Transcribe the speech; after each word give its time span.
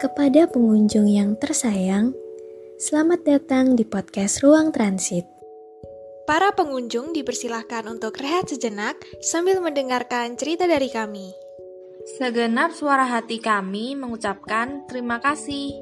Kepada 0.00 0.48
pengunjung 0.48 1.04
yang 1.12 1.36
tersayang, 1.36 2.16
selamat 2.80 3.20
datang 3.20 3.76
di 3.76 3.84
podcast 3.84 4.40
Ruang 4.40 4.72
Transit. 4.72 5.28
Para 6.24 6.56
pengunjung 6.56 7.12
dipersilahkan 7.12 7.84
untuk 7.84 8.16
rehat 8.16 8.48
sejenak 8.48 8.96
sambil 9.20 9.60
mendengarkan 9.60 10.40
cerita 10.40 10.64
dari 10.64 10.88
kami. 10.88 11.36
Segenap 12.16 12.72
suara 12.72 13.04
hati 13.04 13.44
kami 13.44 13.92
mengucapkan 13.92 14.88
terima 14.88 15.20
kasih. 15.20 15.76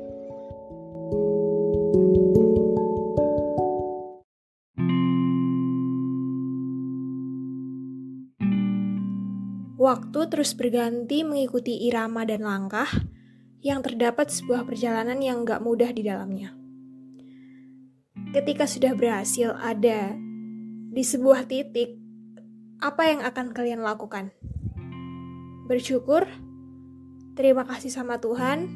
Waktu 9.79 10.21
terus 10.27 10.59
berganti 10.59 11.23
mengikuti 11.23 11.87
irama 11.87 12.27
dan 12.27 12.43
langkah, 12.43 12.91
yang 13.59 13.83
terdapat 13.83 14.31
sebuah 14.31 14.63
perjalanan 14.63 15.19
yang 15.19 15.43
gak 15.43 15.63
mudah 15.63 15.91
di 15.91 16.07
dalamnya. 16.07 16.55
Ketika 18.31 18.69
sudah 18.69 18.93
berhasil 18.95 19.57
ada 19.59 20.15
di 20.93 21.03
sebuah 21.03 21.49
titik, 21.49 21.99
apa 22.79 23.03
yang 23.11 23.21
akan 23.27 23.51
kalian 23.51 23.83
lakukan? 23.83 24.31
Bersyukur, 25.67 26.29
terima 27.35 27.67
kasih 27.67 27.91
sama 27.91 28.23
Tuhan, 28.23 28.71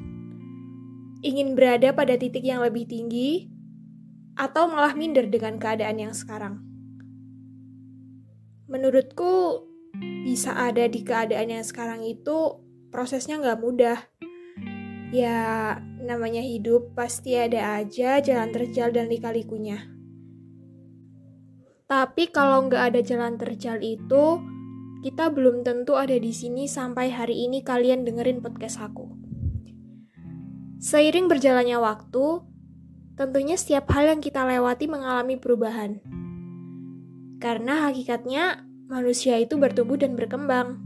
ingin 1.22 1.54
berada 1.54 1.94
pada 1.94 2.18
titik 2.18 2.42
yang 2.42 2.60
lebih 2.60 2.88
tinggi, 2.90 3.48
atau 4.34 4.66
malah 4.66 4.96
minder 4.96 5.28
dengan 5.28 5.60
keadaan 5.60 6.00
yang 6.00 6.14
sekarang. 6.16 6.64
Menurutku, 8.66 9.68
bisa 10.24 10.56
ada 10.56 10.88
di 10.88 11.04
keadaan 11.04 11.52
yang 11.52 11.64
sekarang 11.64 12.00
itu 12.08 12.64
prosesnya 12.88 13.36
nggak 13.36 13.60
mudah 13.60 13.98
Ya, 15.12 15.76
namanya 16.00 16.40
hidup 16.40 16.96
pasti 16.96 17.36
ada 17.36 17.84
aja 17.84 18.16
jalan 18.24 18.48
terjal 18.48 18.96
dan 18.96 19.12
lika-likunya. 19.12 19.92
Tapi 21.84 22.32
kalau 22.32 22.64
nggak 22.64 22.96
ada 22.96 23.00
jalan 23.04 23.36
terjal 23.36 23.76
itu, 23.84 24.40
kita 25.04 25.28
belum 25.28 25.68
tentu 25.68 26.00
ada 26.00 26.16
di 26.16 26.32
sini 26.32 26.64
sampai 26.64 27.12
hari 27.12 27.44
ini 27.44 27.60
kalian 27.60 28.08
dengerin 28.08 28.40
podcast 28.40 28.80
aku. 28.80 29.12
Seiring 30.80 31.28
berjalannya 31.28 31.76
waktu, 31.76 32.40
tentunya 33.12 33.60
setiap 33.60 33.92
hal 33.92 34.16
yang 34.16 34.24
kita 34.24 34.48
lewati 34.48 34.88
mengalami 34.88 35.36
perubahan. 35.36 36.00
Karena 37.36 37.84
hakikatnya 37.84 38.64
manusia 38.88 39.36
itu 39.36 39.60
bertumbuh 39.60 40.00
dan 40.00 40.16
berkembang. 40.16 40.80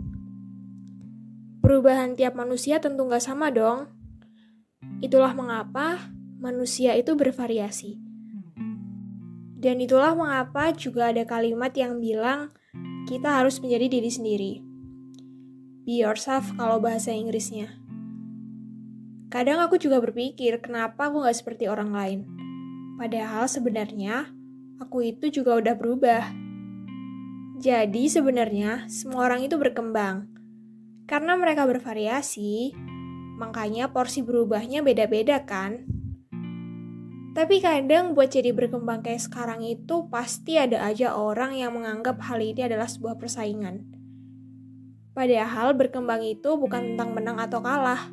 Perubahan 1.63 2.19
tiap 2.19 2.35
manusia 2.35 2.83
tentu 2.83 3.07
nggak 3.07 3.23
sama 3.23 3.55
dong. 3.55 3.87
Itulah 5.05 5.37
mengapa 5.37 6.11
manusia 6.41 6.97
itu 6.97 7.13
bervariasi. 7.17 7.99
Dan 9.57 9.81
itulah 9.81 10.13
mengapa 10.13 10.71
juga 10.77 11.11
ada 11.11 11.25
kalimat 11.25 11.73
yang 11.73 11.99
bilang 11.99 12.53
kita 13.09 13.41
harus 13.41 13.59
menjadi 13.59 13.87
diri 13.89 14.11
sendiri. 14.13 14.53
Be 15.87 16.03
yourself 16.03 16.51
kalau 16.59 16.83
bahasa 16.83 17.15
Inggrisnya. 17.15 17.71
Kadang 19.31 19.59
aku 19.63 19.79
juga 19.79 19.99
berpikir 19.99 20.63
kenapa 20.63 21.11
aku 21.11 21.27
gak 21.27 21.39
seperti 21.39 21.67
orang 21.67 21.91
lain. 21.91 22.21
Padahal 22.99 23.51
sebenarnya 23.51 24.31
aku 24.79 25.03
itu 25.03 25.31
juga 25.31 25.59
udah 25.59 25.75
berubah. 25.75 26.25
Jadi 27.59 28.07
sebenarnya 28.07 28.87
semua 28.87 29.27
orang 29.27 29.47
itu 29.47 29.57
berkembang. 29.57 30.31
Karena 31.07 31.39
mereka 31.39 31.65
bervariasi, 31.65 32.75
Makanya 33.37 33.93
porsi 33.93 34.25
berubahnya 34.25 34.81
beda-beda 34.81 35.45
kan? 35.45 35.85
Tapi 37.37 37.61
kadang 37.61 38.17
buat 38.17 38.33
jadi 38.33 38.57
berkembang 38.57 39.05
kayak 39.05 39.29
sekarang 39.29 39.61
itu 39.61 40.09
pasti 40.09 40.57
ada 40.57 40.81
aja 40.89 41.13
orang 41.13 41.53
yang 41.53 41.77
menganggap 41.77 42.17
hal 42.25 42.41
ini 42.41 42.65
adalah 42.65 42.89
sebuah 42.89 43.21
persaingan. 43.21 43.85
Padahal 45.13 45.77
berkembang 45.77 46.25
itu 46.25 46.57
bukan 46.57 46.97
tentang 46.97 47.13
menang 47.13 47.37
atau 47.37 47.61
kalah. 47.61 48.09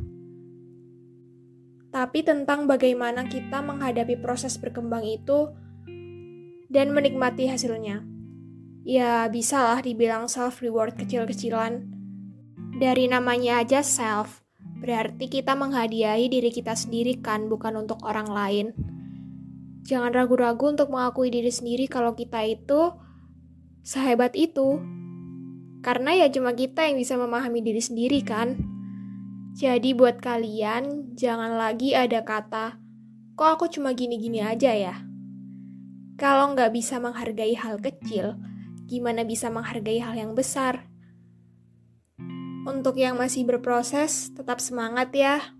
Tapi 1.87 2.19
tentang 2.19 2.67
bagaimana 2.67 3.23
kita 3.31 3.63
menghadapi 3.63 4.19
proses 4.19 4.59
berkembang 4.59 5.07
itu 5.07 5.55
dan 6.67 6.91
menikmati 6.91 7.47
hasilnya. 7.47 8.03
Ya, 8.83 9.23
bisalah 9.31 9.79
dibilang 9.79 10.27
self-reward 10.27 10.99
kecil-kecilan. 10.99 11.87
Dari 12.75 13.07
namanya 13.07 13.63
aja 13.63 13.79
self, 13.79 14.42
Berarti 14.83 15.31
kita 15.31 15.55
menghadiahi 15.55 16.27
diri 16.27 16.51
kita 16.51 16.75
sendiri 16.75 17.23
kan, 17.23 17.47
bukan 17.47 17.87
untuk 17.87 18.03
orang 18.03 18.27
lain. 18.27 18.67
Jangan 19.87 20.11
ragu-ragu 20.11 20.75
untuk 20.75 20.91
mengakui 20.91 21.31
diri 21.31 21.47
sendiri 21.47 21.87
kalau 21.87 22.11
kita 22.19 22.43
itu 22.43 22.91
sehebat 23.79 24.35
itu. 24.35 24.83
Karena 25.79 26.19
ya 26.19 26.27
cuma 26.27 26.51
kita 26.51 26.83
yang 26.83 26.99
bisa 26.99 27.15
memahami 27.15 27.63
diri 27.63 27.79
sendiri 27.79 28.27
kan. 28.27 28.59
Jadi 29.55 29.95
buat 29.95 30.19
kalian, 30.19 31.15
jangan 31.15 31.55
lagi 31.55 31.95
ada 31.95 32.25
kata, 32.25 32.75
kok 33.39 33.49
aku 33.55 33.71
cuma 33.71 33.95
gini-gini 33.95 34.43
aja 34.43 34.75
ya? 34.75 34.95
Kalau 36.19 36.51
nggak 36.57 36.75
bisa 36.75 36.99
menghargai 36.99 37.55
hal 37.55 37.79
kecil, 37.79 38.35
gimana 38.89 39.23
bisa 39.23 39.47
menghargai 39.47 40.03
hal 40.03 40.17
yang 40.17 40.33
besar? 40.35 40.92
Untuk 42.63 42.95
yang 42.95 43.19
masih 43.19 43.43
berproses, 43.43 44.31
tetap 44.31 44.63
semangat 44.63 45.11
ya. 45.11 45.51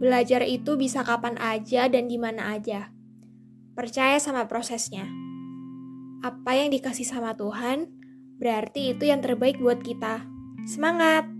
Belajar 0.00 0.40
itu 0.44 0.80
bisa 0.80 1.04
kapan 1.04 1.36
aja 1.36 1.92
dan 1.92 2.08
di 2.08 2.16
mana 2.16 2.56
aja. 2.56 2.88
Percaya 3.76 4.16
sama 4.16 4.48
prosesnya. 4.48 5.04
Apa 6.24 6.56
yang 6.56 6.72
dikasih 6.72 7.04
sama 7.04 7.36
Tuhan, 7.36 7.92
berarti 8.40 8.96
itu 8.96 9.12
yang 9.12 9.20
terbaik 9.20 9.60
buat 9.60 9.84
kita. 9.84 10.24
Semangat! 10.64 11.33